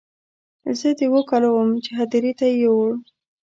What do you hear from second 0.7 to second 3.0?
زه د اوو کالو وم چې هدیرې ته یې یووړ.